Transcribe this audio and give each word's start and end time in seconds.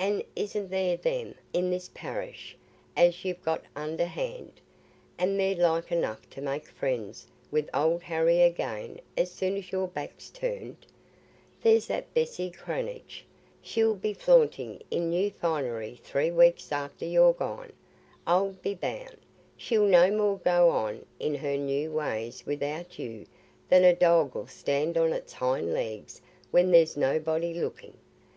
An' 0.00 0.24
isn't 0.34 0.68
there 0.70 0.96
them 0.96 1.36
i' 1.54 1.60
this 1.60 1.90
parish 1.94 2.56
as 2.96 3.24
you've 3.24 3.44
got 3.44 3.62
under 3.76 4.04
hand, 4.04 4.60
and 5.16 5.38
they're 5.38 5.54
like 5.54 5.92
enough 5.92 6.28
to 6.30 6.40
make 6.40 6.66
friends 6.66 7.28
wi' 7.52 7.66
Old 7.72 8.02
Harry 8.02 8.42
again 8.42 8.98
as 9.16 9.30
soon 9.30 9.56
as 9.56 9.70
your 9.70 9.86
back's 9.86 10.28
turned? 10.28 10.86
There's 11.62 11.86
that 11.86 12.12
Bessy 12.14 12.50
Cranage—she'll 12.50 13.94
be 13.94 14.12
flaunting 14.12 14.82
i' 14.92 14.96
new 14.96 15.30
finery 15.30 16.00
three 16.02 16.32
weeks 16.32 16.72
after 16.72 17.04
you're 17.04 17.32
gone, 17.32 17.72
I'll 18.26 18.54
be 18.54 18.74
bound. 18.74 19.18
She'll 19.56 19.86
no 19.86 20.10
more 20.10 20.38
go 20.38 20.70
on 20.70 21.06
in 21.20 21.36
her 21.36 21.56
new 21.56 21.92
ways 21.92 22.44
without 22.44 22.98
you 22.98 23.24
than 23.68 23.84
a 23.84 23.94
dog 23.94 24.34
'ull 24.34 24.48
stand 24.48 24.98
on 24.98 25.12
its 25.12 25.34
hind 25.34 25.72
legs 25.72 26.20
when 26.50 26.72
there's 26.72 26.96
nobody 26.96 27.54
looking. 27.54 27.96